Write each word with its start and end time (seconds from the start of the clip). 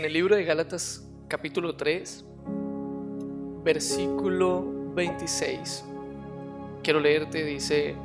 En 0.00 0.06
el 0.06 0.14
libro 0.14 0.34
de 0.34 0.44
Gálatas 0.44 1.06
capítulo 1.28 1.76
3, 1.76 2.24
versículo 3.62 4.64
26, 4.94 5.84
quiero 6.82 7.00
leerte, 7.00 7.44
dice, 7.44 7.96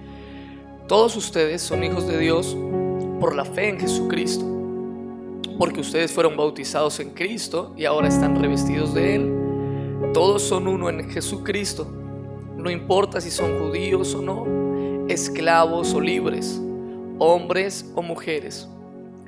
todos 0.89 1.15
ustedes 1.15 1.61
son 1.61 1.85
hijos 1.85 2.05
de 2.05 2.17
Dios 2.17 2.57
por 3.21 3.33
la 3.33 3.45
fe 3.45 3.69
en 3.69 3.79
Jesucristo, 3.79 4.45
porque 5.57 5.79
ustedes 5.79 6.11
fueron 6.11 6.35
bautizados 6.35 6.99
en 6.99 7.11
Cristo 7.11 7.73
y 7.77 7.85
ahora 7.85 8.09
están 8.09 8.41
revestidos 8.41 8.93
de 8.93 9.15
Él. 9.15 10.11
Todos 10.13 10.41
son 10.41 10.67
uno 10.67 10.89
en 10.89 11.09
Jesucristo, 11.09 11.87
no 12.57 12.69
importa 12.69 13.21
si 13.21 13.31
son 13.31 13.57
judíos 13.57 14.13
o 14.15 14.21
no, 14.21 15.07
esclavos 15.07 15.93
o 15.93 16.01
libres, 16.01 16.59
hombres 17.19 17.89
o 17.95 18.01
mujeres. 18.01 18.67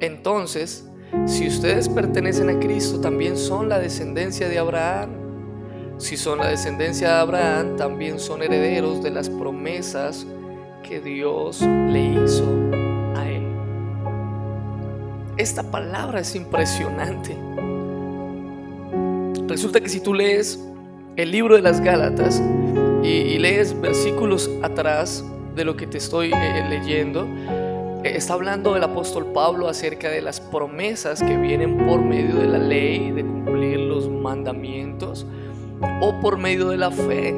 Entonces, 0.02 0.87
si 1.26 1.48
ustedes 1.48 1.90
pertenecen 1.90 2.50
a 2.50 2.60
Cristo, 2.60 3.00
también 3.00 3.38
son 3.38 3.70
la 3.70 3.80
descendencia 3.80 4.50
de 4.50 4.60
Abraham. 4.60 5.10
Si 5.98 6.16
son 6.16 6.40
la 6.40 6.48
descendencia 6.48 7.08
de 7.10 7.14
Abraham, 7.16 7.76
también 7.76 8.20
son 8.20 8.44
herederos 8.44 9.02
de 9.02 9.12
las 9.12 9.30
promesas 9.30 10.26
que 10.84 11.00
Dios 11.00 11.62
le 11.62 12.24
hizo 12.24 12.46
a 13.16 13.28
él. 13.28 13.44
Esta 15.38 15.64
palabra 15.64 16.20
es 16.20 16.36
impresionante. 16.36 17.36
Resulta 19.48 19.80
que 19.82 19.90
si 19.90 20.02
tú 20.02 20.14
lees 20.14 20.60
el 21.16 21.32
libro 21.32 21.56
de 21.56 21.62
las 21.62 21.82
Gálatas 21.82 22.42
y, 23.04 23.38
lees 23.40 23.80
versículos 23.80 24.50
atrás 24.62 25.24
de 25.56 25.66
lo 25.66 25.76
que 25.76 25.88
te 25.88 25.98
estoy 25.98 26.32
eh, 26.34 26.66
leyendo, 26.70 27.26
está 28.16 28.34
hablando 28.34 28.76
el 28.76 28.84
apóstol 28.84 29.26
Pablo 29.34 29.68
acerca 29.68 30.10
de 30.10 30.22
las 30.22 30.40
promesas 30.40 31.22
que 31.22 31.38
vienen 31.38 31.78
por 31.86 32.02
medio 32.02 32.36
de 32.36 32.48
la 32.48 32.60
ley, 32.60 33.12
de 33.12 33.24
cumplir 33.24 33.80
los 33.80 34.10
mandamientos, 34.10 35.26
o 36.02 36.20
por 36.20 36.38
medio 36.38 36.70
de 36.70 36.78
la 36.78 36.92
fe, 36.92 37.36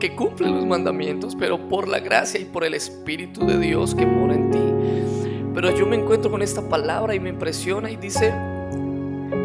que 0.00 0.14
cumple 0.14 0.48
los 0.48 0.66
mandamientos, 0.66 1.36
pero 1.36 1.68
por 1.68 1.88
la 1.88 2.00
gracia 2.00 2.40
y 2.40 2.44
por 2.44 2.64
el 2.64 2.74
Espíritu 2.74 3.46
de 3.46 3.58
Dios 3.58 3.94
que 3.94 4.06
mora 4.06 4.34
en 4.34 4.50
ti. 4.50 5.52
Pero 5.54 5.76
yo 5.76 5.86
me 5.86 5.96
encuentro 5.96 6.30
con 6.30 6.42
esta 6.42 6.68
palabra 6.68 7.14
y 7.14 7.20
me 7.20 7.30
impresiona 7.30 7.90
y 7.90 7.96
dice, 7.96 8.32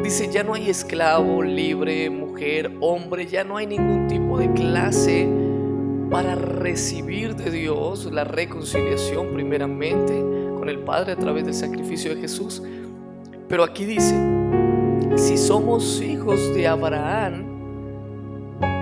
dice, 0.04 0.30
ya 0.32 0.44
no 0.44 0.54
hay 0.54 0.70
esclavo, 0.70 1.42
libre, 1.42 2.10
mujer, 2.10 2.72
hombre, 2.80 3.26
ya 3.26 3.44
no 3.44 3.58
hay 3.58 3.68
ningún 3.68 4.08
tipo 4.08 4.38
de 4.38 4.52
clase 4.54 5.28
para 6.10 6.36
recibir 6.36 7.36
de 7.36 7.50
Dios 7.50 8.06
la 8.12 8.24
reconciliación 8.24 9.34
primeramente 9.34 10.33
con 10.64 10.70
el 10.70 10.80
Padre 10.80 11.12
a 11.12 11.18
través 11.18 11.44
del 11.44 11.54
sacrificio 11.54 12.16
de 12.16 12.22
Jesús. 12.22 12.64
Pero 13.50 13.66
aquí 13.66 13.84
dice, 13.84 14.16
si 15.18 15.38
somos 15.38 16.02
hijos 16.02 16.56
de 16.56 16.70
Abraham, 16.70 17.44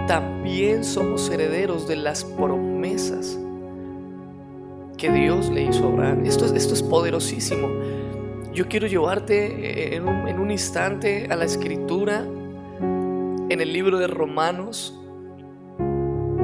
también 0.08 0.84
somos 0.84 1.28
herederos 1.32 1.88
de 1.88 1.96
las 1.96 2.24
promesas 2.24 3.36
que 4.96 5.12
Dios 5.12 5.50
le 5.50 5.64
hizo 5.64 5.86
a 5.86 5.88
Abraham. 5.88 6.24
Esto 6.24 6.46
es, 6.46 6.52
esto 6.52 6.76
es 6.76 6.84
poderosísimo. 6.84 7.68
Yo 8.54 8.68
quiero 8.68 8.86
llevarte 8.86 9.96
en 9.96 10.08
un, 10.08 10.28
en 10.28 10.38
un 10.38 10.52
instante 10.52 11.30
a 11.32 11.36
la 11.36 11.46
escritura 11.46 12.20
en 12.20 13.60
el 13.60 13.74
libro 13.74 13.98
de 13.98 14.06
Romanos, 14.06 14.96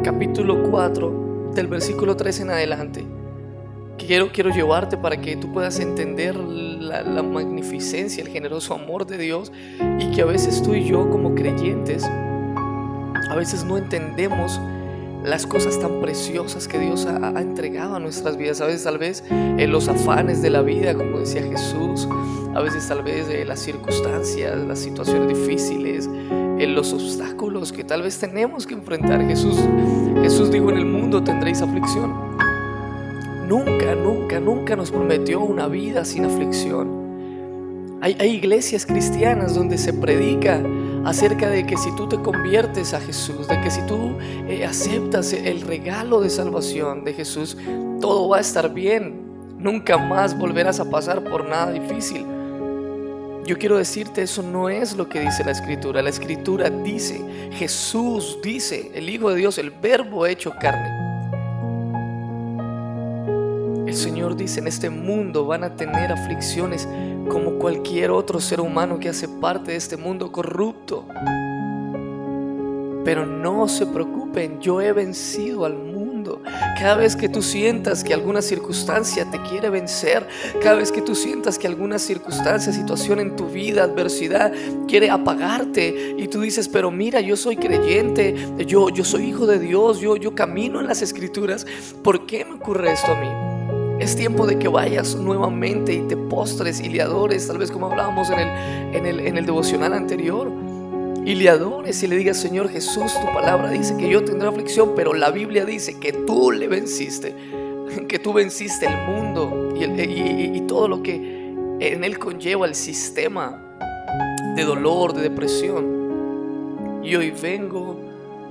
capítulo 0.03 0.63
4, 0.71 1.51
del 1.53 1.67
versículo 1.67 2.17
3 2.17 2.39
en 2.39 2.49
adelante 2.49 3.16
quiero, 3.97 4.31
quiero 4.31 4.49
llevarte 4.49 4.97
para 4.97 5.19
que 5.19 5.35
tú 5.35 5.51
puedas 5.51 5.79
entender 5.79 6.35
la, 6.35 7.21
magnificencia, 7.23 8.23
el 8.23 8.29
generoso 8.29 8.73
amor 8.73 9.05
de 9.05 9.17
Dios 9.17 9.51
y 9.99 10.11
que 10.11 10.21
a 10.21 10.25
veces 10.25 10.61
tú 10.61 10.73
y 10.73 10.85
yo 10.85 11.09
como 11.09 11.35
creyentes, 11.35 12.03
a 12.03 13.35
veces 13.35 13.63
no 13.63 13.77
entendemos 13.77 14.59
las 15.23 15.45
cosas 15.45 15.79
tan 15.79 15.99
preciosas 15.99 16.67
que 16.67 16.79
Dios 16.79 17.05
ha, 17.05 17.41
entregado 17.41 17.95
a 17.95 17.99
nuestras 17.99 18.37
vidas. 18.37 18.61
A 18.61 18.67
veces 18.67 18.83
tal 18.83 18.97
vez 18.97 19.23
en 19.29 19.71
los 19.71 19.89
afanes 19.89 20.41
de 20.41 20.49
la 20.49 20.61
vida, 20.61 20.93
como 20.93 21.19
decía 21.19 21.43
Jesús, 21.43 22.07
a 22.55 22.61
veces 22.61 22.87
tal 22.87 23.03
vez 23.03 23.27
en 23.29 23.47
las 23.47 23.59
circunstancias, 23.59 24.57
las 24.57 24.79
situaciones 24.79 25.27
difíciles, 25.27 26.07
en 26.07 26.73
los 26.73 26.93
obstáculos 26.93 27.71
que 27.73 27.83
tal 27.83 28.03
vez 28.03 28.17
tenemos 28.17 28.65
que 28.65 28.75
enfrentar. 28.75 29.21
Jesús, 29.27 29.57
Jesús 30.21 30.49
dijo 30.49 30.69
en 30.69 30.77
el 30.77 30.85
mundo 30.85 31.23
tendréis 31.23 31.61
aflicción 31.61 32.37
nunca, 33.47 33.95
nunca, 33.95 34.39
nunca 34.39 34.75
nos 34.75 34.91
prometió 34.91 35.39
una 35.39 35.67
vida 35.67 36.03
sin 36.03 36.25
aflicción. 36.25 37.97
Hay, 38.01 38.15
iglesias 38.21 38.85
cristianas 38.85 39.55
donde 39.55 39.77
se 39.77 39.91
predica 39.91 40.61
acerca 41.03 41.49
de 41.49 41.65
que 41.65 41.77
si 41.77 41.95
tú 41.95 42.07
te 42.07 42.17
conviertes 42.17 42.93
a 42.93 42.99
Jesús, 42.99 43.47
de 43.47 43.59
que 43.61 43.71
si 43.71 43.81
tú 43.87 44.17
eh, 44.47 44.65
aceptas 44.65 45.33
el 45.33 45.61
regalo 45.61 46.21
de 46.21 46.29
salvación 46.29 47.03
de 47.03 47.13
Jesús, 47.13 47.57
todo 47.99 48.29
va 48.29 48.37
a 48.37 48.41
estar 48.41 48.71
bien. 48.73 49.25
Nunca 49.57 49.97
más 49.97 50.37
volverás 50.37 50.79
a 50.79 50.89
pasar 50.89 51.23
por 51.23 51.49
nada 51.49 51.71
difícil. 51.71 52.23
Yo 53.45 53.57
quiero 53.57 53.77
decirte, 53.77 54.21
eso 54.21 54.43
no 54.43 54.69
es 54.69 54.95
lo 54.95 55.09
que 55.09 55.21
dice 55.21 55.43
la 55.43 55.51
escritura. 55.51 56.01
La 56.01 56.09
escritura 56.09 56.69
dice, 56.69 57.19
Jesús 57.53 58.37
dice, 58.43 58.91
el 58.93 59.09
Hijo 59.09 59.31
de 59.31 59.37
Dios, 59.37 59.57
el 59.57 59.71
verbo 59.71 60.27
hecho 60.27 60.53
carne 60.59 61.06
Señor 63.95 64.35
dice, 64.35 64.59
en 64.59 64.67
este 64.67 64.89
mundo 64.89 65.45
van 65.45 65.63
a 65.63 65.75
tener 65.75 66.11
aflicciones 66.11 66.87
como 67.29 67.59
cualquier 67.59 68.11
otro 68.11 68.39
ser 68.39 68.61
humano 68.61 68.99
que 68.99 69.09
hace 69.09 69.27
parte 69.27 69.71
de 69.71 69.77
este 69.77 69.97
mundo 69.97 70.31
corrupto. 70.31 71.05
Pero 73.03 73.25
no 73.25 73.67
se 73.67 73.85
preocupen, 73.85 74.59
yo 74.59 74.81
he 74.81 74.91
vencido 74.91 75.65
al 75.65 75.77
mundo. 75.77 76.41
Cada 76.77 76.95
vez 76.95 77.15
que 77.15 77.29
tú 77.29 77.41
sientas 77.41 78.03
que 78.03 78.13
alguna 78.13 78.41
circunstancia 78.41 79.29
te 79.31 79.41
quiere 79.43 79.69
vencer, 79.69 80.27
cada 80.61 80.75
vez 80.75 80.91
que 80.91 81.01
tú 81.01 81.15
sientas 81.15 81.57
que 81.57 81.67
alguna 81.67 81.99
circunstancia, 81.99 82.73
situación 82.73 83.19
en 83.19 83.35
tu 83.35 83.47
vida, 83.47 83.83
adversidad, 83.83 84.51
quiere 84.87 85.09
apagarte 85.09 86.15
y 86.17 86.27
tú 86.27 86.41
dices, 86.41 86.67
pero 86.67 86.91
mira, 86.91 87.21
yo 87.21 87.37
soy 87.37 87.55
creyente, 87.55 88.35
yo, 88.65 88.89
yo 88.89 89.05
soy 89.05 89.29
hijo 89.29 89.47
de 89.47 89.59
Dios, 89.59 89.99
yo, 89.99 90.17
yo 90.17 90.35
camino 90.35 90.81
en 90.81 90.87
las 90.87 91.01
escrituras, 91.01 91.65
¿por 92.03 92.25
qué 92.25 92.43
me 92.43 92.55
ocurre 92.55 92.91
esto 92.91 93.13
a 93.13 93.21
mí? 93.21 93.46
Es 93.99 94.15
tiempo 94.15 94.45
de 94.45 94.59
que 94.59 94.67
vayas 94.67 95.15
nuevamente 95.15 95.93
y 95.93 96.01
te 96.01 96.15
postres 96.15 96.79
y 96.79 96.89
le 96.89 97.01
adores, 97.01 97.47
tal 97.47 97.57
vez 97.57 97.71
como 97.71 97.87
hablábamos 97.87 98.29
en 98.29 98.39
el, 98.39 98.95
en 98.95 99.05
el, 99.05 99.19
en 99.21 99.37
el 99.37 99.45
devocional 99.45 99.93
anterior. 99.93 100.51
Y 101.25 101.35
le 101.35 101.49
adores 101.49 102.01
y 102.03 102.07
le 102.07 102.15
digas, 102.15 102.37
Señor 102.37 102.69
Jesús, 102.69 103.13
tu 103.19 103.33
palabra 103.33 103.69
dice 103.69 103.97
que 103.97 104.09
yo 104.09 104.23
tendré 104.23 104.47
aflicción, 104.47 104.93
pero 104.95 105.13
la 105.13 105.29
Biblia 105.29 105.65
dice 105.65 105.99
que 105.99 106.13
tú 106.13 106.51
le 106.51 106.69
venciste, 106.69 107.35
que 108.07 108.17
tú 108.17 108.31
venciste 108.31 108.85
el 108.85 108.95
mundo 109.05 109.73
y, 109.75 110.61
todo 110.61 110.87
lo 110.87 111.03
que 111.03 111.15
en 111.79 112.03
él 112.03 112.17
conlleva 112.19 112.65
el 112.65 112.75
sistema 112.75 113.61
de 114.55 114.63
dolor, 114.63 115.13
de 115.13 115.23
depresión. 115.23 117.01
Y 117.03 117.15
hoy 117.15 117.31
vengo 117.31 117.99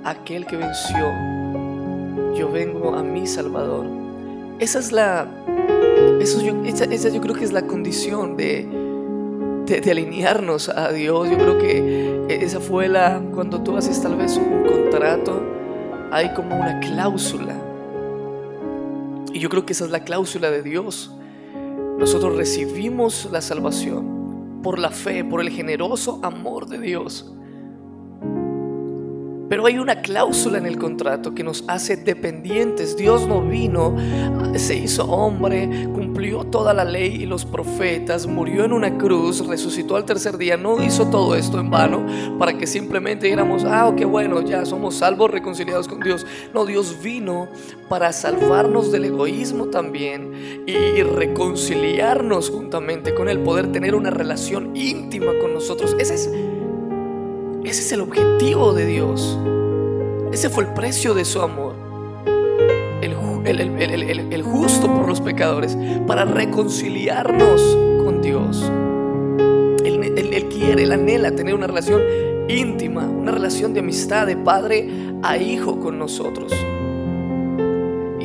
a 0.04 0.10
aquel 0.10 0.46
que 0.46 0.56
venció. 0.56 1.12
Yo 2.36 2.50
vengo 2.50 2.94
a 2.94 3.02
mi 3.02 3.26
Salvador. 3.26 4.05
Esa 4.58 4.78
es 4.78 4.90
la. 4.90 5.28
Eso 6.20 6.40
yo, 6.40 6.64
esa, 6.64 6.86
yo 6.86 7.20
creo 7.20 7.34
que 7.34 7.44
es 7.44 7.52
la 7.52 7.66
condición 7.66 8.36
de, 8.36 8.66
de, 9.66 9.90
alinearnos 9.90 10.70
a 10.70 10.90
Dios. 10.92 11.28
Yo 11.30 11.36
creo 11.36 11.58
que 11.58 12.24
esa 12.28 12.60
fue 12.60 12.88
la. 12.88 13.22
Cuando 13.34 13.60
tú 13.62 13.76
haces 13.76 14.00
tal 14.00 14.16
vez 14.16 14.38
un 14.38 14.64
contrato, 14.64 15.42
hay 16.10 16.32
como 16.32 16.56
una 16.56 16.80
cláusula. 16.80 17.54
Y 19.32 19.38
yo 19.40 19.50
creo 19.50 19.66
que 19.66 19.74
esa 19.74 19.84
es 19.84 19.90
la 19.90 20.04
cláusula 20.04 20.50
de 20.50 20.62
Dios. 20.62 21.12
Nosotros 21.98 22.36
recibimos 22.36 23.28
la 23.30 23.42
salvación 23.42 24.60
por 24.62 24.78
la 24.78 24.90
fe, 24.90 25.22
por 25.22 25.42
el 25.42 25.50
generoso 25.50 26.18
amor 26.22 26.66
de 26.66 26.78
Dios. 26.78 27.35
Pero 29.48 29.66
hay 29.66 29.78
una 29.78 30.00
cláusula 30.02 30.58
en 30.58 30.66
el 30.66 30.78
contrato 30.78 31.34
que 31.34 31.44
nos 31.44 31.64
hace 31.68 31.96
dependientes. 31.96 32.96
Dios 32.96 33.26
no 33.26 33.42
vino, 33.42 33.96
se 34.56 34.76
hizo 34.76 35.04
hombre, 35.04 35.88
cumplió 35.94 36.44
toda 36.44 36.74
la 36.74 36.84
ley 36.84 37.22
y 37.22 37.26
los 37.26 37.44
profetas, 37.44 38.26
murió 38.26 38.64
en 38.64 38.72
una 38.72 38.98
cruz, 38.98 39.46
resucitó 39.46 39.96
al 39.96 40.04
tercer 40.04 40.36
día. 40.36 40.56
No 40.56 40.82
hizo 40.82 41.06
todo 41.06 41.36
esto 41.36 41.60
en 41.60 41.70
vano 41.70 42.04
para 42.38 42.58
que 42.58 42.66
simplemente 42.66 43.26
dijéramos, 43.26 43.64
ah, 43.64 43.92
qué 43.96 44.04
bueno, 44.04 44.40
ya 44.42 44.66
somos 44.66 44.96
salvos, 44.96 45.30
reconciliados 45.30 45.86
con 45.86 46.00
Dios. 46.00 46.26
No, 46.52 46.66
Dios 46.66 46.96
vino 47.02 47.48
para 47.88 48.12
salvarnos 48.12 48.90
del 48.90 49.04
egoísmo 49.04 49.66
también 49.66 50.64
y 50.66 51.02
reconciliarnos 51.02 52.50
juntamente 52.50 53.14
con 53.14 53.28
Él, 53.28 53.40
poder 53.40 53.70
tener 53.70 53.94
una 53.94 54.10
relación 54.10 54.76
íntima 54.76 55.32
con 55.40 55.54
nosotros. 55.54 55.94
Ese 55.98 56.14
es 56.14 56.30
ese 57.68 57.80
es 57.82 57.92
el 57.92 58.00
objetivo 58.00 58.72
de 58.72 58.86
Dios. 58.86 59.38
Ese 60.32 60.50
fue 60.50 60.64
el 60.64 60.72
precio 60.72 61.14
de 61.14 61.24
su 61.24 61.40
amor. 61.40 61.74
El, 63.02 64.42
justo 64.42 64.92
por 64.92 65.08
los 65.08 65.20
pecadores, 65.20 65.76
para 66.06 66.24
reconciliarnos 66.24 67.60
con 68.04 68.20
Dios. 68.20 68.70
El, 69.84 70.48
quiere, 70.48 70.82
Él 70.82 70.92
anhela 70.92 71.30
tener 71.32 71.54
una 71.54 71.66
relación 71.66 72.02
íntima, 72.48 73.06
una 73.06 73.32
relación 73.32 73.72
de 73.72 73.80
amistad 73.80 74.26
de 74.26 74.36
padre 74.36 74.88
a 75.22 75.36
hijo 75.36 75.78
con 75.78 75.98
nosotros. 75.98 76.52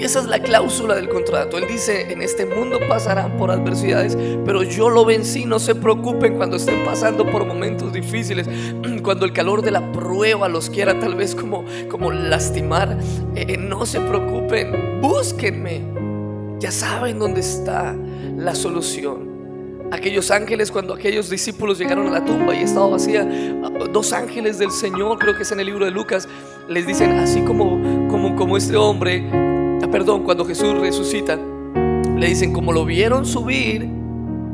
Esa 0.01 0.19
es 0.19 0.25
la 0.25 0.39
cláusula 0.39 0.95
del 0.95 1.09
contrato. 1.09 1.59
Él 1.59 1.65
dice, 1.67 2.11
en 2.11 2.23
este 2.23 2.47
mundo 2.47 2.79
pasarán 2.89 3.37
por 3.37 3.51
adversidades, 3.51 4.17
pero 4.43 4.63
yo 4.63 4.89
lo 4.89 5.05
vencí. 5.05 5.45
No 5.45 5.59
se 5.59 5.75
preocupen 5.75 6.37
cuando 6.37 6.55
estén 6.55 6.83
pasando 6.83 7.23
por 7.29 7.45
momentos 7.45 7.93
difíciles, 7.93 8.49
cuando 9.03 9.25
el 9.25 9.31
calor 9.31 9.61
de 9.61 9.69
la 9.69 9.91
prueba 9.91 10.49
los 10.49 10.71
quiera 10.71 10.99
tal 10.99 11.13
vez 11.13 11.35
como, 11.35 11.65
como 11.87 12.11
lastimar. 12.11 12.97
Eh, 13.35 13.57
no 13.57 13.85
se 13.85 13.99
preocupen, 13.99 15.01
búsquenme. 15.01 15.83
Ya 16.57 16.71
saben 16.71 17.19
dónde 17.19 17.41
está 17.41 17.95
la 18.37 18.55
solución. 18.55 19.29
Aquellos 19.91 20.31
ángeles, 20.31 20.71
cuando 20.71 20.95
aquellos 20.95 21.29
discípulos 21.29 21.77
llegaron 21.77 22.07
a 22.07 22.11
la 22.11 22.25
tumba 22.25 22.55
y 22.55 22.63
estaba 22.63 22.87
vacía, 22.87 23.23
dos 23.93 24.13
ángeles 24.13 24.57
del 24.57 24.71
Señor, 24.71 25.19
creo 25.19 25.35
que 25.35 25.43
es 25.43 25.51
en 25.51 25.59
el 25.59 25.67
libro 25.67 25.85
de 25.85 25.91
Lucas, 25.91 26.27
les 26.67 26.87
dicen, 26.87 27.11
así 27.19 27.41
como, 27.41 28.07
como, 28.07 28.35
como 28.35 28.57
este 28.57 28.75
hombre 28.77 29.50
perdón, 29.91 30.23
cuando 30.23 30.45
Jesús 30.45 30.79
resucita, 30.79 31.37
le 32.17 32.27
dicen, 32.27 32.53
como 32.53 32.71
lo 32.71 32.85
vieron 32.85 33.25
subir 33.25 33.87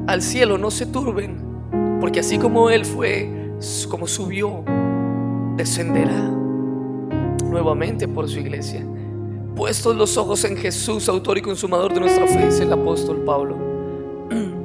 al 0.07 0.21
cielo, 0.21 0.57
no 0.57 0.71
se 0.71 0.87
turben, 0.87 1.37
porque 1.99 2.21
así 2.21 2.39
como 2.39 2.69
Él 2.69 2.85
fue, 2.85 3.29
como 3.89 4.07
subió, 4.07 4.63
descenderá 5.55 6.31
nuevamente 7.45 8.07
por 8.07 8.27
su 8.27 8.39
iglesia. 8.39 8.85
Puestos 9.55 9.95
los 9.95 10.17
ojos 10.17 10.43
en 10.43 10.57
Jesús, 10.57 11.07
autor 11.07 11.37
y 11.37 11.41
consumador 11.41 11.93
de 11.93 11.99
nuestra 11.99 12.27
fe, 12.27 12.45
dice 12.45 12.63
el 12.63 12.73
apóstol 12.73 13.23
Pablo. 13.23 13.55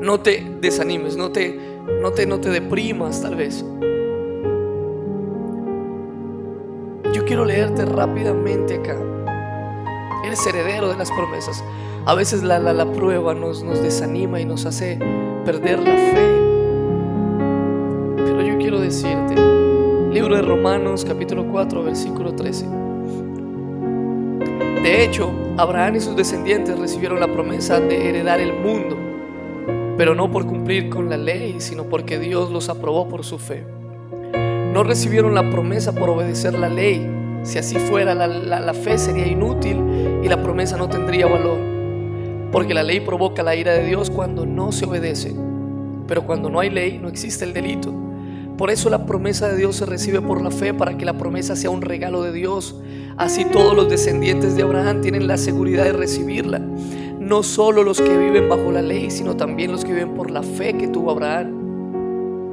No 0.00 0.18
te 0.18 0.56
desanimes, 0.62 1.18
no 1.18 1.30
te, 1.30 1.60
no 2.00 2.10
te, 2.10 2.24
no 2.24 2.40
te 2.40 2.48
deprimas 2.48 3.20
tal 3.20 3.36
vez. 3.36 3.62
Yo 7.12 7.24
quiero 7.26 7.44
leerte 7.44 7.84
rápidamente 7.84 8.76
acá 8.76 8.96
Eres 10.24 10.46
heredero 10.46 10.88
de 10.88 10.96
las 10.96 11.10
promesas. 11.10 11.64
A 12.06 12.14
veces 12.14 12.42
la, 12.42 12.58
la, 12.58 12.92
prueba 12.92 13.34
nos, 13.34 13.62
nos 13.62 13.82
desanima 13.82 14.40
y 14.40 14.44
nos 14.44 14.66
hace 14.66 14.98
perder 15.44 15.78
la 15.78 15.96
fe. 15.96 16.40
Pero 18.16 18.42
yo 18.42 18.58
quiero 18.58 18.80
decirte, 18.80 19.34
libro 20.12 20.36
de 20.36 20.42
Romanos 20.42 21.04
capítulo 21.04 21.46
4 21.50 21.82
versículo 21.82 22.34
13. 22.34 22.66
De 24.82 25.04
hecho, 25.04 25.30
Abraham 25.58 25.96
y 25.96 26.00
sus 26.00 26.16
descendientes 26.16 26.78
recibieron 26.78 27.20
la 27.20 27.30
promesa 27.30 27.80
de 27.80 28.08
heredar 28.08 28.40
el 28.40 28.54
mundo, 28.54 28.96
pero 29.98 30.14
no 30.14 30.30
por 30.30 30.46
cumplir 30.46 30.88
con 30.88 31.10
la 31.10 31.18
ley, 31.18 31.56
sino 31.60 31.84
porque 31.84 32.18
Dios 32.18 32.50
los 32.50 32.70
aprobó 32.70 33.06
por 33.08 33.24
su 33.24 33.38
fe. 33.38 33.66
No 34.72 34.82
recibieron 34.84 35.34
la 35.34 35.50
promesa 35.50 35.92
por 35.92 36.08
obedecer 36.08 36.58
la 36.58 36.70
ley, 36.70 37.06
si 37.42 37.58
así 37.58 37.76
fuera, 37.78 38.14
la, 38.14 38.74
fe 38.74 38.98
sería 38.98 39.26
inútil 39.26 40.20
y 40.22 40.28
la 40.28 40.42
promesa 40.42 40.76
no 40.76 40.88
tendría 40.88 41.26
valor. 41.26 41.58
Porque 42.52 42.74
la 42.74 42.82
ley 42.82 43.00
provoca 43.00 43.42
la 43.42 43.56
ira 43.56 43.72
de 43.72 43.86
Dios 43.86 44.10
cuando 44.10 44.44
no 44.44 44.72
se 44.72 44.84
obedece. 44.84 45.34
Pero 46.06 46.26
cuando 46.26 46.50
no 46.50 46.60
hay 46.60 46.70
ley, 46.70 46.98
no 46.98 47.08
existe 47.08 47.44
el 47.44 47.52
delito. 47.52 47.94
Por 48.58 48.70
eso 48.70 48.90
la 48.90 49.06
promesa 49.06 49.48
de 49.48 49.56
Dios 49.56 49.76
se 49.76 49.86
recibe 49.86 50.20
por 50.20 50.42
la 50.42 50.50
fe, 50.50 50.74
para 50.74 50.98
que 50.98 51.06
la 51.06 51.16
promesa 51.16 51.56
sea 51.56 51.70
un 51.70 51.80
regalo 51.80 52.22
de 52.22 52.32
Dios. 52.32 52.78
Así 53.16 53.46
todos 53.46 53.74
los 53.74 53.88
descendientes 53.88 54.54
de 54.54 54.62
Abraham 54.62 55.00
tienen 55.00 55.26
la 55.26 55.38
seguridad 55.38 55.84
de 55.84 55.92
recibirla. 55.92 56.58
No 56.58 57.42
solo 57.42 57.82
los 57.84 58.00
que 58.00 58.16
viven 58.16 58.48
bajo 58.48 58.70
la 58.70 58.82
ley, 58.82 59.10
sino 59.10 59.36
también 59.36 59.72
los 59.72 59.84
que 59.84 59.92
viven 59.92 60.14
por 60.14 60.30
la 60.30 60.42
fe 60.42 60.74
que 60.74 60.88
tuvo 60.88 61.12
Abraham. 61.12 62.50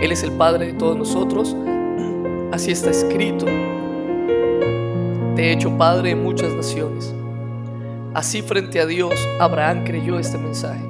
Él 0.00 0.12
es 0.12 0.22
el 0.22 0.32
Padre 0.32 0.66
de 0.66 0.72
todos 0.74 0.96
nosotros. 0.96 1.56
Así 2.52 2.70
está 2.70 2.90
escrito 2.90 3.46
te 5.36 5.42
he 5.42 5.52
hecho 5.52 5.76
padre 5.76 6.10
de 6.10 6.16
muchas 6.16 6.52
naciones. 6.54 7.12
Así 8.14 8.42
frente 8.42 8.80
a 8.80 8.86
Dios, 8.86 9.14
Abraham 9.40 9.82
creyó 9.84 10.18
este 10.20 10.38
mensaje, 10.38 10.84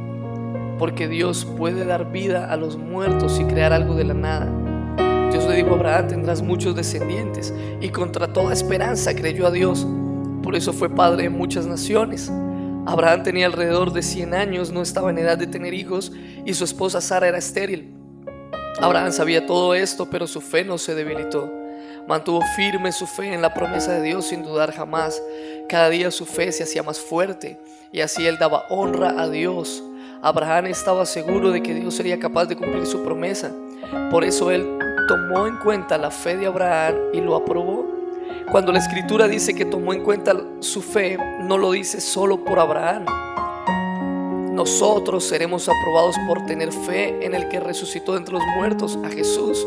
porque 0.79 1.09
Dios 1.09 1.47
puede 1.47 1.87
dar 1.87 2.13
vida 2.13 2.53
a 2.53 2.57
los 2.57 2.77
muertos 2.77 3.41
y 3.41 3.45
crear 3.45 3.73
algo 3.73 3.95
de 3.95 4.05
la 4.05 4.13
nada. 4.13 5.31
Dios 5.31 5.45
le 5.49 5.57
dijo 5.57 5.71
a 5.71 5.75
Abraham, 5.75 6.09
tendrás 6.09 6.43
muchos 6.43 6.77
descendientes, 6.77 7.55
y 7.81 7.89
contra 7.89 8.33
toda 8.35 8.53
esperanza 8.53 9.17
creyó 9.17 9.47
a 9.47 9.51
Dios. 9.51 9.87
Por 10.43 10.55
eso 10.55 10.75
fue 10.75 10.91
padre 10.91 11.23
de 11.23 11.31
muchas 11.31 11.67
naciones. 11.67 12.31
Abraham 12.85 13.23
tenía 13.23 13.47
alrededor 13.47 13.95
de 13.95 14.03
100 14.03 14.35
años, 14.35 14.71
no 14.71 14.83
estaba 14.83 15.09
en 15.09 15.17
edad 15.17 15.39
de 15.39 15.47
tener 15.47 15.73
hijos, 15.73 16.13
y 16.45 16.53
su 16.53 16.65
esposa 16.65 17.01
Sara 17.01 17.29
era 17.29 17.39
estéril. 17.39 17.95
Abraham 18.79 19.13
sabía 19.13 19.47
todo 19.47 19.75
esto, 19.75 20.11
pero 20.11 20.27
su 20.27 20.43
fe 20.43 20.65
no 20.65 20.77
se 20.77 20.95
debilitó. 20.95 21.64
Mantuvo 22.07 22.43
firme 22.55 22.93
su 22.93 23.07
fe 23.07 23.33
en 23.33 23.41
la 23.41 23.55
promesa 23.55 23.93
de 23.93 24.03
Dios 24.03 24.27
sin 24.27 24.43
dudar 24.43 24.73
jamás. 24.73 25.23
Cada 25.69 25.89
día 25.89 26.11
su 26.11 26.27
fe 26.27 26.53
se 26.53 26.65
hacía 26.65 26.83
más 26.83 27.01
fuerte 27.01 27.59
y 27.93 28.01
así 28.01 28.27
él 28.27 28.37
daba 28.39 28.65
honra 28.69 29.21
a 29.21 29.29
Dios. 29.29 29.83
Abraham 30.21 30.67
estaba 30.67 31.07
seguro 31.07 31.51
de 31.51 31.63
que 31.63 31.75
Dios 31.75 31.95
sería 31.95 32.19
capaz 32.19 32.47
de 32.47 32.57
cumplir 32.57 32.87
su 32.87 33.03
promesa. 33.03 33.53
Por 34.11 34.25
eso 34.25 34.51
él 34.51 34.79
tomó 35.09 35.47
en 35.47 35.57
cuenta 35.57 35.97
la 35.97 36.11
fe 36.11 36.37
de 36.37 36.47
Abraham 36.47 36.95
y 37.13 37.21
lo 37.21 37.37
aprobó. 37.37 37.87
Cuando 38.51 38.73
la 38.73 38.79
escritura 38.79 39.27
dice 39.27 39.55
que 39.55 39.65
tomó 39.65 39.95
en 39.95 40.03
cuenta 40.03 40.35
su 40.61 40.83
fe, 40.83 41.19
no 41.41 41.57
lo 41.57 41.73
dice 41.73 42.01
solo 42.01 42.45
por 42.45 42.59
Abraham. 42.59 43.07
Nosotros 44.55 45.25
seremos 45.25 45.69
aprobados 45.69 46.17
por 46.29 46.47
tener 46.47 46.71
fe 46.71 47.25
en 47.25 47.35
el 47.35 47.49
que 47.49 47.61
resucitó 47.61 48.17
entre 48.17 48.35
los 48.35 48.43
muertos, 48.57 48.99
a 49.05 49.09
Jesús, 49.09 49.67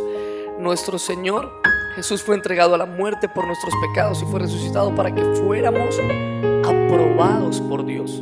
nuestro 0.60 0.98
Señor. 1.00 1.62
Jesús 1.96 2.22
fue 2.22 2.36
entregado 2.36 2.76
a 2.76 2.78
la 2.78 2.86
muerte 2.86 3.28
por 3.28 3.48
nuestros 3.48 3.74
pecados 3.88 4.22
y 4.22 4.26
fue 4.26 4.40
resucitado 4.40 4.94
para 4.94 5.14
que 5.14 5.24
fuéramos 5.36 6.00
aprobados 6.64 7.60
por 7.62 7.86
Dios. 7.86 8.22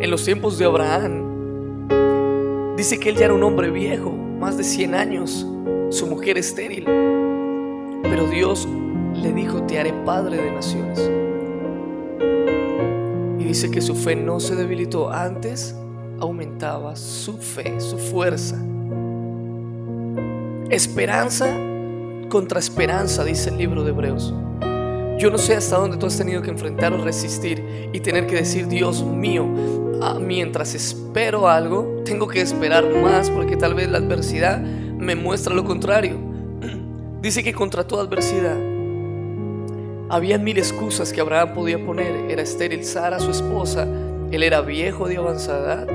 En 0.00 0.10
los 0.10 0.24
tiempos 0.24 0.58
de 0.58 0.64
Abraham, 0.64 1.86
dice 2.76 2.98
que 2.98 3.10
él 3.10 3.16
ya 3.16 3.26
era 3.26 3.34
un 3.34 3.42
hombre 3.42 3.70
viejo, 3.70 4.10
más 4.10 4.56
de 4.56 4.64
100 4.64 4.94
años, 4.94 5.46
su 5.90 6.06
mujer 6.06 6.38
estéril. 6.38 6.84
Pero 8.02 8.26
Dios 8.28 8.66
le 9.14 9.32
dijo, 9.32 9.62
te 9.62 9.78
haré 9.78 9.92
padre 10.04 10.36
de 10.36 10.50
naciones. 10.50 11.10
Y 13.38 13.44
dice 13.44 13.70
que 13.70 13.80
su 13.80 13.94
fe 13.94 14.16
no 14.16 14.40
se 14.40 14.56
debilitó, 14.56 15.10
antes 15.10 15.74
aumentaba 16.20 16.96
su 16.96 17.38
fe, 17.38 17.80
su 17.80 17.98
fuerza. 17.98 18.56
Esperanza 20.70 21.48
contra 22.28 22.58
esperanza, 22.58 23.24
dice 23.24 23.48
el 23.48 23.56
libro 23.56 23.84
de 23.84 23.90
Hebreos. 23.90 24.34
Yo 25.18 25.30
no 25.30 25.38
sé 25.38 25.54
hasta 25.54 25.78
dónde 25.78 25.96
tú 25.96 26.04
has 26.04 26.18
tenido 26.18 26.42
que 26.42 26.50
enfrentar 26.50 26.92
o 26.92 27.02
resistir 27.02 27.90
y 27.90 28.00
tener 28.00 28.26
que 28.26 28.34
decir, 28.34 28.68
Dios 28.68 29.02
mío, 29.02 29.46
ah, 30.02 30.18
mientras 30.20 30.74
espero 30.74 31.48
algo, 31.48 32.02
tengo 32.04 32.28
que 32.28 32.42
esperar 32.42 32.84
más 33.02 33.30
porque 33.30 33.56
tal 33.56 33.74
vez 33.74 33.88
la 33.88 33.96
adversidad 33.96 34.60
me 34.60 35.16
muestra 35.16 35.54
lo 35.54 35.64
contrario. 35.64 36.18
Dice 37.22 37.42
que 37.42 37.54
contra 37.54 37.86
toda 37.86 38.02
adversidad 38.02 38.58
había 40.10 40.38
mil 40.38 40.58
excusas 40.58 41.14
que 41.14 41.22
Abraham 41.22 41.54
podía 41.54 41.82
poner. 41.82 42.30
Era 42.30 42.42
estéril 42.42 42.84
Sara, 42.84 43.18
su 43.20 43.30
esposa, 43.30 43.88
él 44.30 44.42
era 44.42 44.60
viejo 44.60 45.08
de 45.08 45.16
avanzada 45.16 45.84
edad. 45.84 45.86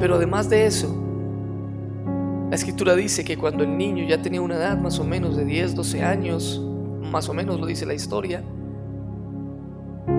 Pero 0.00 0.16
además 0.16 0.50
de 0.50 0.66
eso, 0.66 1.03
la 2.54 2.56
escritura 2.56 2.94
dice 2.94 3.24
que 3.24 3.36
cuando 3.36 3.64
el 3.64 3.76
niño 3.76 4.06
ya 4.06 4.22
tenía 4.22 4.40
una 4.40 4.54
edad 4.54 4.78
más 4.78 5.00
o 5.00 5.04
menos 5.04 5.36
de 5.36 5.44
10, 5.44 5.74
12 5.74 6.04
años, 6.04 6.62
más 7.10 7.28
o 7.28 7.34
menos 7.34 7.58
lo 7.58 7.66
dice 7.66 7.84
la 7.84 7.94
historia, 7.94 8.44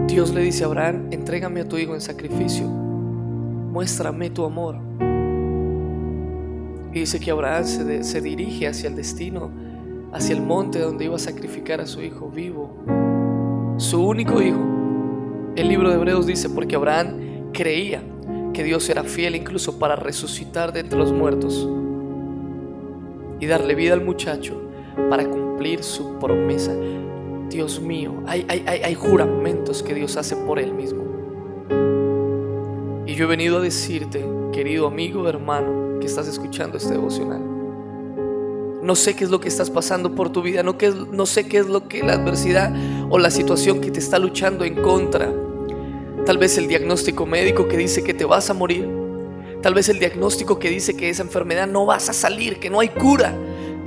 Dios 0.05 0.33
le 0.33 0.41
dice 0.41 0.65
a 0.65 0.67
Abraham, 0.67 1.07
entrégame 1.11 1.61
a 1.61 1.69
tu 1.69 1.77
hijo 1.77 1.93
en 1.93 2.01
sacrificio, 2.01 2.67
muéstrame 2.67 4.31
tu 4.31 4.43
amor. 4.43 4.75
Y 6.91 6.99
dice 6.99 7.21
que 7.21 7.31
Abraham 7.31 7.63
se, 7.63 8.19
dirige 8.19 8.67
hacia 8.67 8.89
el 8.89 8.97
destino, 8.97 9.49
hacia 10.11 10.35
el 10.35 10.41
monte 10.41 10.79
donde 10.79 11.05
iba 11.05 11.15
a 11.15 11.19
sacrificar 11.19 11.79
a 11.79 11.87
su 11.87 12.01
hijo 12.01 12.29
vivo, 12.29 12.83
su 13.77 14.05
único 14.05 14.41
hijo. 14.41 14.59
El 15.55 15.69
libro 15.69 15.87
de 15.87 15.95
Hebreos 15.95 16.27
dice, 16.27 16.49
porque 16.49 16.75
Abraham 16.75 17.51
creía 17.53 18.03
que 18.51 18.65
Dios 18.65 18.89
era 18.89 19.05
fiel 19.05 19.37
incluso 19.37 19.79
para 19.79 19.95
resucitar 19.95 20.73
de 20.73 20.81
entre 20.81 20.99
los 20.99 21.13
muertos 21.13 21.65
y 23.39 23.45
darle 23.45 23.75
vida 23.75 23.93
al 23.93 24.03
muchacho 24.03 24.61
para 25.09 25.25
cumplir 25.25 25.83
su 25.83 26.17
promesa. 26.19 26.73
Dios 27.49 27.79
mío, 27.79 28.23
hay, 28.25 28.45
hay, 28.49 28.63
hay, 28.65 28.95
juramentos 28.95 29.83
que 29.83 29.93
Dios 29.93 30.17
hace 30.17 30.35
por 30.35 30.59
Él 30.59 30.73
mismo. 30.73 31.03
Y 33.05 33.13
yo 33.13 33.25
he 33.25 33.27
venido 33.27 33.57
a 33.57 33.61
decirte, 33.61 34.25
querido 34.51 34.87
amigo, 34.87 35.29
hermano, 35.29 35.99
que 35.99 36.07
estás 36.07 36.27
escuchando 36.27 36.77
este 36.77 36.93
devocional. 36.93 37.41
No 38.81 38.95
sé 38.95 39.15
qué 39.15 39.23
es 39.23 39.29
lo 39.29 39.39
que 39.39 39.47
estás 39.47 39.69
pasando 39.69 40.15
por 40.15 40.31
tu 40.31 40.41
vida, 40.41 40.63
no, 40.63 40.77
qué 40.77 40.91
no 41.11 41.25
sé 41.25 41.47
qué 41.47 41.59
es 41.59 41.67
lo 41.67 41.87
que 41.87 42.03
la 42.03 42.13
adversidad 42.13 42.73
o 43.09 43.17
la 43.19 43.31
situación 43.31 43.79
que 43.79 43.91
te 43.91 43.99
está 43.99 44.19
luchando 44.19 44.65
en 44.65 44.75
contra 44.75 45.31
Tal 46.25 46.39
vez 46.39 46.57
el 46.57 46.67
diagnóstico 46.67 47.27
médico 47.27 47.67
que 47.67 47.77
dice 47.77 48.03
que 48.03 48.15
te 48.15 48.25
vas 48.25 48.49
a 48.49 48.55
morir. 48.55 48.89
Tal 49.65 49.73
vez 49.73 49.89
el 49.89 49.97
diagnóstico 49.97 50.59
que 50.59 50.69
dice 50.69 50.95
que 50.95 51.09
esa 51.09 51.23
enfermedad 51.23 51.65
no 51.65 51.87
vas 51.87 52.07
a 52.07 52.13
salir, 52.13 52.59
que 52.59 52.69
no 52.69 52.81
hay 52.81 52.89
cura 52.89 53.33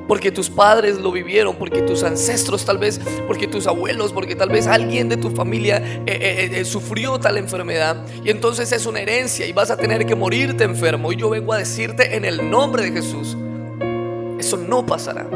porque 0.09 0.33
tus 0.33 0.51
padres 0.51 0.99
lo 0.99 1.13
vivieron, 1.13 1.55
porque 1.55 1.83
tus 1.83 2.03
ancestros 2.03 2.65
tal 2.65 2.79
vez, 2.79 3.01
porque 3.29 3.47
tus 3.47 3.69
abuelos, 3.69 4.13
porque 4.13 4.35
tal 4.35 4.49
vez 4.49 4.67
alguien 4.67 5.09
de 5.09 5.17
tu 5.17 5.31
familia 5.31 5.77
eh, 5.77 6.03
eh, 6.07 6.51
eh, 6.53 6.65
sufrió 6.65 7.21
tal 7.21 7.39
enfermedad. 7.39 8.05
Y 8.25 8.31
entonces 8.31 8.73
es 8.73 8.87
una 8.87 9.03
herencia 9.03 9.47
y 9.47 9.53
vas 9.53 9.71
a 9.71 9.77
tener 9.77 10.05
que 10.05 10.17
morirte 10.17 10.65
enfermo. 10.65 11.13
Y 11.13 11.17
yo 11.17 11.31
vengo 11.31 11.53
a 11.53 11.59
decirte 11.59 12.17
en 12.17 12.25
el 12.25 12.51
nombre 12.51 12.83
de 12.83 12.91
Jesús, 12.91 13.37
eso 14.41 14.57
no 14.57 14.85
pasará. 14.85 15.29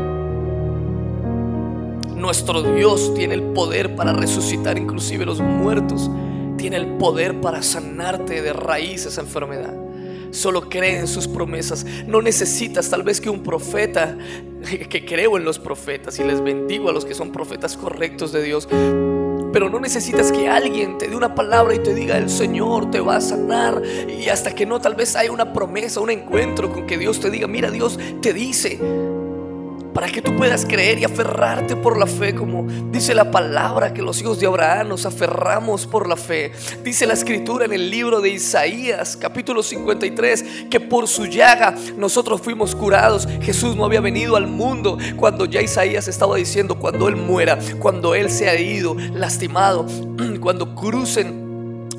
Nuestro 2.17 2.65
Dios 2.65 3.15
tiene 3.15 3.35
el 3.35 3.43
poder 3.43 3.95
para 3.95 4.13
resucitar 4.13 4.77
inclusive 4.77 5.25
los 5.25 5.39
muertos. 5.39 6.11
Tiene 6.57 6.79
el 6.79 6.97
poder 6.97 7.41
para 7.41 7.63
sanarte 7.63 8.43
de 8.43 8.53
raíz 8.53 9.07
esa 9.07 9.21
enfermedad. 9.21 9.92
Solo 10.33 10.69
cree 10.69 10.99
en 10.99 11.07
sus 11.07 11.29
promesas. 11.29 11.85
No 12.07 12.21
necesitas 12.23 12.91
tal 12.91 13.03
vez 13.05 13.21
que 13.21 13.31
un 13.31 13.43
profeta, 13.43 14.17
que 14.89 15.05
creo 15.05 15.37
en 15.37 15.45
los 15.45 15.59
profetas 15.59 16.19
y 16.19 16.25
les 16.25 16.43
bendigo 16.43 16.89
a 16.89 16.93
los 16.93 17.05
que 17.05 17.15
son 17.15 17.31
profetas 17.31 17.77
correctos 17.77 18.33
de 18.33 18.43
Dios. 18.43 18.67
Pero 19.53 19.69
no 19.69 19.79
necesitas 19.79 20.33
que 20.33 20.49
alguien 20.49 20.97
te 20.97 21.09
dé 21.09 21.15
una 21.15 21.35
palabra 21.35 21.75
y 21.75 21.79
te 21.79 21.95
diga 21.95 22.17
el 22.17 22.31
Señor 22.31 22.91
te 22.91 23.01
va 23.01 23.17
a 23.17 23.21
sanar. 23.21 23.83
Y 24.09 24.31
hasta 24.31 24.55
que 24.55 24.65
no, 24.65 24.81
tal 24.81 24.95
vez 24.95 25.15
haya 25.15 25.31
una 25.31 25.53
promesa, 25.53 26.01
un 26.01 26.11
encuentro 26.11 26.73
con 26.73 26.87
que 26.87 26.97
Dios 26.97 27.21
te 27.21 27.31
diga, 27.31 27.47
mira, 27.47 27.71
Dios 27.71 27.99
te 28.23 28.33
dice, 28.33 28.81
para 29.95 30.09
que 30.09 30.23
tú 30.23 30.37
puedas 30.37 30.65
creer 30.65 30.99
y 30.99 31.05
aferrarte 31.05 31.77
por 31.77 31.99
la 31.99 32.07
fe, 32.07 32.35
como 32.35 32.67
dice 32.91 33.15
la 33.15 33.31
palabra 33.31 33.93
que 33.93 34.03
los 34.03 34.21
hijos 34.21 34.41
de 34.41 34.47
Abraham 34.47 34.89
nos 34.89 35.07
aferramos 35.07 35.87
por 35.87 36.09
la 36.09 36.17
fe. 36.17 36.53
Dice 36.83 37.07
la 37.07 37.15
escritura 37.15 37.65
en 37.65 37.73
el 37.73 37.91
libro 37.91 38.21
de 38.21 38.31
Isaías, 38.31 39.17
capítulo 39.17 39.63
53, 39.63 40.67
que 40.71 40.81
por 40.81 41.09
su 41.09 41.27
llaga 41.27 41.75
nosotros 41.97 42.41
fuimos 42.41 42.75
curados. 42.75 43.29
Jesús 43.41 43.77
no 43.77 43.85
había 43.85 44.01
venido 44.01 44.37
al 44.37 44.47
mundo 44.47 44.99
cuando 45.17 45.45
ya 45.45 45.61
Isaías 45.61 46.09
estaba 46.09 46.37
diciendo, 46.37 46.79
cuando 46.79 47.09
Él 47.09 47.17
muera, 47.17 47.59
cuando 47.79 48.15
Él 48.15 48.31
se 48.31 48.49
ha 48.49 48.59
ido, 48.59 48.97
lastimado, 49.13 49.87
cuando 50.41 50.75
crucen 50.75 51.42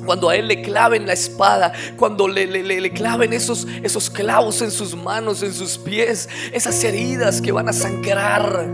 cuando 0.04 0.28
a 0.28 0.36
Él 0.36 0.48
le 0.48 0.62
claven 0.62 1.06
la 1.06 1.12
espada, 1.12 1.72
cuando 1.96 2.28
le, 2.28 2.46
le, 2.46 2.90
claven 2.92 3.32
esos, 3.32 3.66
esos 3.82 4.10
clavos 4.10 4.62
en 4.62 4.70
sus 4.70 4.94
manos, 4.94 5.42
en 5.42 5.52
sus 5.52 5.78
pies, 5.78 6.28
esas 6.52 6.82
heridas 6.84 7.40
que 7.40 7.52
van 7.52 7.68
a 7.68 7.72
sangrar, 7.72 8.68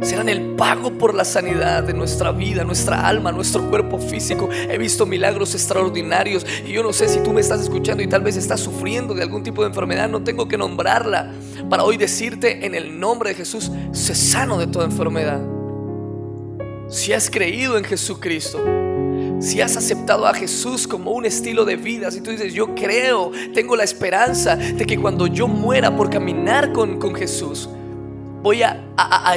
serán 0.00 0.28
el 0.28 0.54
pago 0.56 0.92
por 0.92 1.14
la 1.14 1.24
sanidad 1.24 1.82
de 1.82 1.92
nuestra 1.92 2.32
vida, 2.32 2.64
nuestra 2.64 3.06
alma, 3.06 3.32
nuestro 3.32 3.68
cuerpo 3.68 3.98
físico. 3.98 4.48
He 4.52 4.78
visto 4.78 5.06
milagros 5.06 5.54
extraordinarios 5.54 6.46
y 6.66 6.72
yo 6.72 6.82
no 6.82 6.92
sé 6.92 7.08
si 7.08 7.20
tú 7.20 7.32
me 7.32 7.40
estás 7.40 7.60
escuchando 7.60 8.02
y 8.02 8.06
tal 8.06 8.22
vez 8.22 8.36
estás 8.36 8.60
sufriendo 8.60 9.14
de 9.14 9.22
algún 9.22 9.42
tipo 9.42 9.62
de 9.62 9.68
enfermedad, 9.68 10.08
no 10.08 10.22
tengo 10.22 10.48
que 10.48 10.56
nombrarla 10.56 11.32
para 11.68 11.84
hoy 11.84 11.96
decirte 11.96 12.64
en 12.64 12.74
el 12.74 12.98
nombre 12.98 13.30
de 13.30 13.36
Jesús, 13.36 13.70
sé 13.92 14.14
sano 14.14 14.58
de 14.58 14.66
toda 14.66 14.86
enfermedad. 14.86 15.40
Si 16.88 17.12
has 17.12 17.28
creído 17.28 17.76
en 17.76 17.84
Jesucristo, 17.84 18.58
si 19.40 19.60
has 19.60 19.76
aceptado 19.76 20.26
a 20.26 20.34
Jesús 20.34 20.88
como 20.88 21.12
un 21.12 21.24
estilo 21.24 21.64
de 21.64 21.76
vida, 21.76 22.10
si 22.10 22.20
tú 22.20 22.30
dices, 22.30 22.52
yo 22.52 22.74
creo, 22.74 23.30
tengo 23.54 23.76
la 23.76 23.84
esperanza 23.84 24.56
de 24.56 24.84
que 24.84 24.98
cuando 24.98 25.26
yo 25.26 25.46
muera 25.46 25.96
por 25.96 26.10
caminar 26.10 26.72
con, 26.72 27.14
Jesús, 27.14 27.68
voy 28.42 28.62
a, 28.62 28.84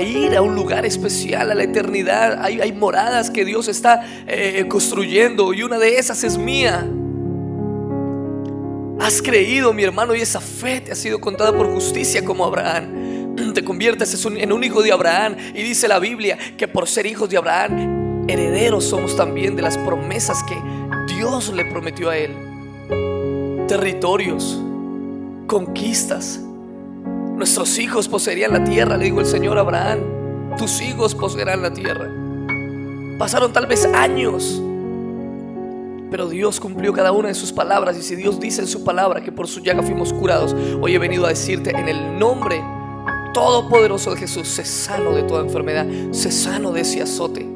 ir 0.01 0.35
a 0.35 0.41
un 0.41 0.55
lugar 0.55 0.85
especial, 0.85 1.51
a 1.51 1.55
la 1.55 1.63
eternidad. 1.63 2.43
Hay, 2.43 2.71
moradas 2.71 3.29
que 3.29 3.45
Dios 3.45 3.67
está 3.67 4.03
eh, 4.27 4.65
construyendo 4.67 5.53
y 5.53 5.61
una 5.63 5.77
de 5.77 5.97
esas 5.97 6.23
es 6.23 6.37
mía. 6.37 6.87
Has 8.99 9.21
creído, 9.21 9.73
mi 9.73 9.83
hermano, 9.83 10.15
y 10.15 10.21
esa 10.21 10.39
fe 10.39 10.81
te 10.81 10.91
ha 10.91 10.95
sido 10.95 11.19
contada 11.19 11.55
por 11.55 11.71
justicia 11.71 12.23
como 12.23 12.45
Abraham. 12.45 13.33
Te 13.53 13.63
conviertes 13.63 14.25
en 14.25 14.51
un 14.51 14.63
hijo 14.63 14.81
de 14.83 14.91
Abraham 14.91 15.37
y 15.53 15.63
dice 15.63 15.87
la 15.87 15.99
Biblia 15.99 16.37
que 16.57 16.67
por 16.67 16.87
ser 16.87 17.05
hijos 17.05 17.29
de 17.29 17.37
Abraham 17.37 18.00
herederos 18.27 18.85
somos 18.85 19.15
también 19.15 19.55
de 19.55 19.61
las 19.61 19.77
promesas 19.77 20.43
que 20.43 20.57
Dios 21.13 21.51
le 21.53 21.65
prometió 21.65 22.09
a 22.09 22.17
él. 22.17 22.35
Territorios, 23.67 24.61
conquistas. 25.47 26.39
Nuestros 27.35 27.77
hijos 27.79 28.07
poseerían 28.07 28.53
la 28.53 28.63
tierra, 28.63 28.97
le 28.97 29.05
dijo 29.05 29.19
el 29.19 29.25
Señor 29.25 29.57
a 29.57 29.61
Abraham. 29.61 29.99
Tus 30.57 30.81
hijos 30.81 31.15
poseerán 31.15 31.61
la 31.61 31.73
tierra. 31.73 32.09
Pasaron 33.17 33.53
tal 33.53 33.67
vez 33.67 33.85
años, 33.85 34.61
pero 36.09 36.27
Dios 36.27 36.59
cumplió 36.59 36.91
cada 36.91 37.11
una 37.11 37.29
de 37.29 37.33
sus 37.33 37.51
palabras. 37.51 37.97
Y 37.97 38.01
si 38.01 38.15
Dios 38.15 38.39
dice 38.39 38.61
en 38.61 38.67
su 38.67 38.83
palabra 38.83 39.21
que 39.21 39.31
por 39.31 39.47
su 39.47 39.61
llaga 39.61 39.81
fuimos 39.81 40.11
curados, 40.11 40.55
hoy 40.81 40.95
he 40.95 40.99
venido 40.99 41.25
a 41.25 41.29
decirte 41.29 41.71
en 41.71 41.87
el 41.87 42.19
nombre 42.19 42.61
todopoderoso 43.33 44.11
de 44.11 44.17
Jesús, 44.17 44.47
sé 44.47 44.65
sano 44.65 45.11
de 45.11 45.23
toda 45.23 45.41
enfermedad, 45.41 45.85
sé 46.11 46.31
sano 46.31 46.71
de 46.71 46.81
ese 46.81 47.01
azote. 47.01 47.50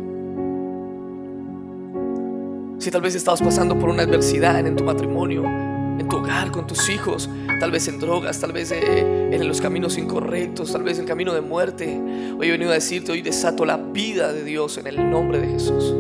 Si 2.86 2.92
tal 2.92 3.02
vez 3.02 3.16
estabas 3.16 3.42
pasando 3.42 3.80
por 3.80 3.90
una 3.90 4.04
adversidad 4.04 4.60
en 4.60 4.76
tu 4.76 4.84
matrimonio, 4.84 5.44
en 5.44 6.08
tu 6.08 6.18
hogar, 6.18 6.52
con 6.52 6.68
tus 6.68 6.88
hijos, 6.88 7.28
tal 7.60 7.72
vez 7.72 7.88
en 7.88 8.00
drogas, 8.00 8.40
tal 8.40 8.52
vez 8.52 8.72
eh, 8.72 9.32
en 9.32 9.48
los 9.48 9.60
caminos 9.60 9.98
incorrectos, 9.98 10.72
tal 10.72 10.84
vez 10.84 11.00
en 11.00 11.08
camino 11.08 11.34
de 11.34 11.42
muerte. 11.42 12.00
Hoy 12.38 12.48
he 12.48 12.52
venido 12.52 12.70
a 12.70 12.76
decirte, 12.76 13.12
hoy 13.12 13.24
desato 13.24 13.66
la 13.66 13.78
vida 13.78 14.32
de 14.32 14.44
Dios 14.44 14.78
en 14.78 14.86
el 14.86 15.10
nombre 15.10 15.40
de 15.40 15.48
Jesús. 15.48 15.96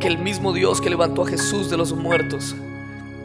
Que 0.00 0.08
el 0.08 0.18
mismo 0.18 0.52
Dios 0.52 0.80
que 0.80 0.90
levantó 0.90 1.22
a 1.22 1.28
Jesús 1.28 1.70
de 1.70 1.76
los 1.76 1.92
muertos, 1.94 2.56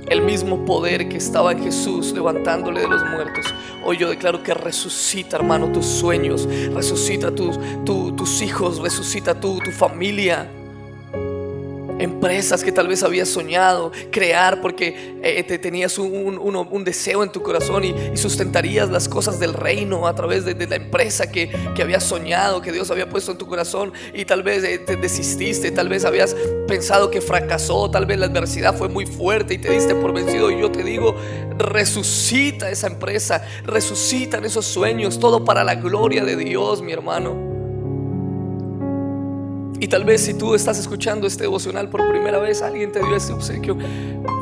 el 0.07 0.21
mismo 0.21 0.63
poder 0.63 1.09
que 1.09 1.17
estaba 1.17 1.53
en 1.53 1.63
Jesús 1.63 2.11
levantándole 2.11 2.81
de 2.81 2.89
los 2.89 3.03
muertos, 3.09 3.51
hoy 3.83 3.97
yo 3.97 4.07
declaro 4.07 4.43
que 4.43 4.53
resucita, 4.53 5.37
hermano, 5.37 5.71
tus 5.71 5.87
sueños, 5.87 6.47
resucita 6.75 7.33
tus, 7.33 7.57
tus 7.85 8.41
hijos, 8.43 8.77
resucita 8.77 9.39
tu, 9.39 9.57
tu 9.57 9.71
familia 9.71 10.47
empresas 12.01 12.63
que 12.63 12.71
tal 12.71 12.87
vez 12.87 13.03
habías 13.03 13.29
soñado 13.29 13.91
crear 14.11 14.61
porque 14.61 15.19
eh, 15.23 15.43
te 15.43 15.59
tenías 15.59 15.97
un, 15.97 16.83
deseo 16.83 17.23
en 17.23 17.31
tu 17.31 17.41
corazón 17.41 17.83
y, 17.83 18.17
sustentarías 18.17 18.89
las 18.89 19.07
cosas 19.07 19.39
del 19.39 19.53
reino 19.53 20.07
a 20.07 20.15
través 20.15 20.45
de, 20.45 20.55
la 20.67 20.75
empresa 20.75 21.31
que, 21.31 21.49
que, 21.75 21.81
habías 21.81 22.03
soñado, 22.03 22.61
que 22.61 22.71
Dios 22.71 22.89
había 22.91 23.09
puesto 23.09 23.31
en 23.31 23.37
tu 23.37 23.47
corazón 23.47 23.93
y 24.13 24.25
tal 24.25 24.43
vez 24.43 24.63
eh, 24.63 24.79
te 24.79 24.95
desististe, 24.95 25.71
tal 25.71 25.89
vez 25.89 26.05
habías 26.05 26.35
pensado 26.67 27.11
que 27.11 27.21
fracasó, 27.21 27.89
tal 27.91 28.05
vez 28.05 28.19
la 28.19 28.27
adversidad 28.27 28.75
fue 28.75 28.89
muy 28.89 29.05
fuerte 29.05 29.55
y 29.55 29.57
te 29.57 29.71
diste 29.71 29.95
por 29.95 30.13
vencido 30.13 30.51
y 30.51 30.59
yo 30.59 30.71
te 30.71 30.83
digo, 30.83 31.15
resucita 31.57 32.69
esa 32.69 32.87
empresa, 32.87 33.43
resucitan 33.63 34.45
esos 34.45 34.65
sueños, 34.65 35.19
todo 35.19 35.45
para 35.45 35.63
la 35.63 35.75
gloria 35.75 36.23
de 36.23 36.35
Dios, 36.35 36.81
mi 36.81 36.93
hermano. 36.93 37.50
Y 39.81 39.87
tal 39.87 40.03
vez 40.05 40.21
si 40.21 40.35
tú 40.35 40.53
estás 40.53 40.77
escuchando 40.77 41.25
este 41.25 41.45
devocional 41.45 41.89
por 41.89 42.07
primera 42.07 42.37
vez, 42.37 42.61
alguien 42.61 42.91
te 42.91 42.99
dio 42.99 43.15
este 43.15 43.33
obsequio 43.33 43.75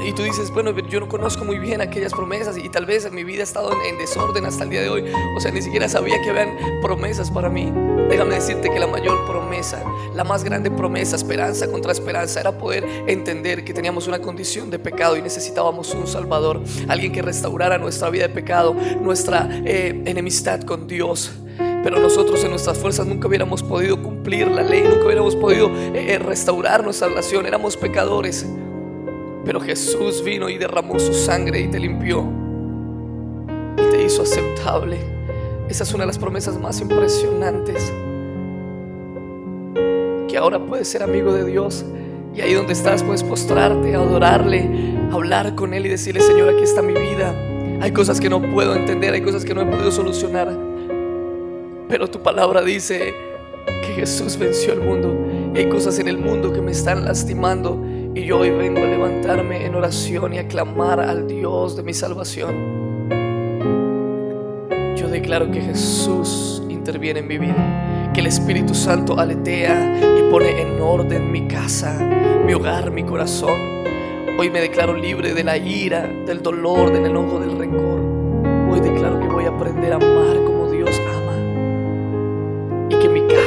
y 0.05 0.11
tú 0.11 0.21
dices, 0.23 0.51
bueno, 0.51 0.77
yo 0.89 0.99
no 0.99 1.07
conozco 1.07 1.45
muy 1.45 1.59
bien 1.59 1.79
aquellas 1.79 2.11
promesas 2.11 2.57
y 2.57 2.67
tal 2.67 2.85
vez 2.85 3.09
mi 3.09 3.23
vida 3.23 3.39
ha 3.39 3.43
estado 3.43 3.71
en, 3.71 3.97
desorden 3.97 4.45
hasta 4.45 4.65
el 4.65 4.69
día 4.69 4.81
de 4.81 4.89
hoy. 4.89 5.05
O 5.37 5.39
sea, 5.39 5.49
ni 5.51 5.61
siquiera 5.61 5.87
sabía 5.87 6.21
que 6.21 6.29
habían 6.29 6.57
promesas 6.81 7.31
para 7.31 7.49
mí. 7.49 7.71
Déjame 8.09 8.35
decirte 8.35 8.69
que 8.69 8.79
la 8.79 8.87
mayor 8.87 9.25
promesa, 9.27 9.81
la 10.13 10.25
más 10.25 10.43
grande 10.43 10.71
promesa, 10.71 11.15
esperanza 11.15 11.71
contra 11.71 11.93
esperanza, 11.93 12.41
era 12.41 12.57
poder 12.57 12.85
entender 13.07 13.63
que 13.63 13.73
teníamos 13.73 14.07
una 14.07 14.19
condición 14.19 14.69
de 14.69 14.77
pecado 14.77 15.15
y 15.15 15.21
necesitábamos 15.21 15.93
un 15.93 16.05
Salvador, 16.05 16.61
alguien 16.89 17.13
que 17.13 17.21
restaurara 17.21 17.77
nuestra 17.77 18.09
vida 18.09 18.27
de 18.27 18.33
pecado, 18.33 18.73
nuestra 18.73 19.47
eh, 19.63 20.03
enemistad 20.05 20.63
con 20.63 20.85
Dios. 20.85 21.31
Pero 21.83 21.99
nosotros 21.99 22.43
en 22.43 22.51
nuestras 22.51 22.77
fuerzas 22.77 23.07
nunca 23.07 23.27
hubiéramos 23.27 23.63
podido 23.63 24.01
cumplir 24.01 24.47
la 24.47 24.63
ley, 24.63 24.83
nunca 24.83 25.05
hubiéramos 25.05 25.35
podido 25.35 25.69
eh, 25.69 26.13
eh, 26.13 26.19
restaurar 26.19 26.83
nuestra 26.83 27.07
relación, 27.07 27.45
éramos 27.45 27.77
pecadores. 27.77 28.45
Pero 29.45 29.61
Jesús 29.61 30.23
vino 30.23 30.49
y 30.49 30.57
derramó 30.57 30.99
su 30.99 31.13
sangre 31.13 31.61
y 31.61 31.67
te 31.69 31.79
limpió 31.79 32.25
y 33.77 33.89
te 33.89 34.03
hizo 34.03 34.23
aceptable. 34.23 34.97
Esa 35.69 35.83
es 35.83 35.93
una 35.93 36.03
de 36.03 36.07
las 36.07 36.17
promesas 36.17 36.59
más 36.59 36.81
impresionantes. 36.81 37.93
Que 40.27 40.37
ahora 40.37 40.59
puedes 40.59 40.87
ser 40.89 41.01
amigo 41.01 41.31
de 41.31 41.45
Dios 41.45 41.85
y 42.35 42.41
ahí 42.41 42.53
donde 42.53 42.73
estás 42.73 43.03
puedes 43.03 43.23
postrarte, 43.23 43.95
adorarle, 43.95 44.97
hablar 45.11 45.55
con 45.55 45.73
Él 45.73 45.85
y 45.85 45.89
decirle, 45.89 46.21
Señor, 46.21 46.49
aquí 46.49 46.63
está 46.63 46.81
mi 46.81 46.93
vida. 46.93 47.33
Hay 47.81 47.91
cosas 47.93 48.19
que 48.19 48.29
no 48.29 48.41
puedo 48.41 48.75
entender, 48.75 49.13
hay 49.13 49.21
cosas 49.21 49.45
que 49.45 49.53
no 49.53 49.61
he 49.61 49.65
podido 49.65 49.91
solucionar 49.91 50.69
pero 51.89 52.07
tu 52.07 52.21
palabra 52.21 52.61
dice 52.61 53.13
que 53.65 53.93
Jesús 53.93 54.37
venció 54.37 54.73
el 54.73 54.81
mundo. 54.81 55.13
hay 55.55 55.67
cosas 55.67 55.97
en 55.97 56.07
el 56.07 56.19
mundo 56.19 56.53
que 56.53 56.61
me 56.61 56.71
están 56.71 57.03
lastimando. 57.03 57.83
Y 58.13 58.25
yo 58.25 58.39
hoy 58.39 58.51
vengo 58.51 58.79
a 58.79 58.85
levantarme 58.85 59.65
en 59.65 59.75
oración 59.75 60.33
y 60.33 60.37
a 60.37 60.47
clamar 60.47 60.99
al 60.99 61.27
Dios 61.27 61.75
de 61.75 61.83
mi 61.83 61.93
salvación. 61.93 63.09
Yo 64.95 65.07
declaro 65.07 65.49
que 65.51 65.61
Jesús 65.61 66.61
interviene 66.69 67.19
en 67.21 67.27
mi 67.27 67.37
vida 67.39 68.11
que 68.13 68.21
el 68.21 68.27
Espíritu 68.27 68.75
Santo 68.75 69.19
aletea 69.19 69.99
y 70.19 70.31
pone 70.31 70.61
en 70.61 70.79
orden 70.81 71.31
mi 71.31 71.47
casa, 71.47 71.97
mi 72.45 72.53
hogar, 72.53 72.91
mi 72.91 73.03
corazón. 73.03 73.59
Hoy 74.37 74.49
me 74.49 74.61
declaro 74.61 74.95
libre 74.95 75.33
de 75.33 75.43
la 75.43 75.57
ira, 75.57 76.07
del 76.07 76.41
dolor, 76.43 76.91
del 76.93 77.05
enojo, 77.05 77.39
del 77.39 77.57
rencor. 77.57 77.99
Hoy 78.71 78.79
declaro 78.79 79.19
que 79.19 79.27
voy 79.27 79.45
a 79.45 79.49
aprender 79.49 79.93
a 79.93 79.95
amar 79.95 80.37
como 80.45 80.69
Dios 80.71 80.99
ama. 81.15 81.28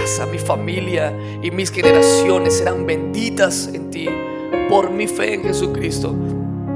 Casa, 0.03 0.27
mi 0.27 0.41
familia 0.41 1.17
y 1.43 1.53
mis 1.53 1.71
generaciones 1.71 2.59
serán 2.59 2.85
benditas 2.85 3.71
en 3.73 3.89
ti 3.89 4.09
por 4.69 4.91
mi 4.91 5.07
fe 5.07 5.35
en 5.35 5.45
Jesucristo. 5.45 6.13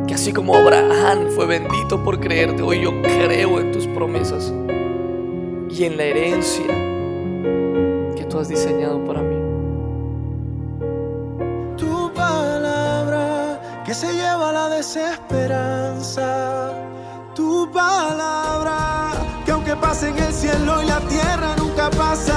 Que 0.06 0.14
así 0.14 0.33
como 0.33 0.54
Abraham 0.54 1.30
fue 1.35 1.47
bendito 1.47 2.04
por 2.04 2.21
creerte, 2.21 2.62
hoy 2.62 2.83
yo 2.83 3.02
creo 3.02 3.59
en 3.59 3.73
tus 3.73 3.88
promesas 3.88 4.54
y 5.68 5.83
en 5.83 5.97
la 5.97 6.04
herencia 6.04 6.68
que 8.14 8.25
tú 8.30 8.38
has 8.38 8.49
diseñado 8.49 9.04
para 9.04 9.23
mí. 9.23 9.37
Tu 11.76 12.12
palabra 12.14 13.83
que 13.85 13.92
se 13.92 14.12
lleva 14.12 14.52
la 14.52 14.68
desesperanza. 14.68 16.75
Tu 17.35 17.68
palabra 17.73 19.11
que 19.45 19.50
aunque 19.50 19.75
pase 19.75 20.11
en 20.11 20.18
el 20.18 20.33
cielo 20.33 20.80
y 20.80 20.87
la 20.87 21.00
tierra 21.00 21.56
nunca 21.56 21.90
pasa 21.90 22.35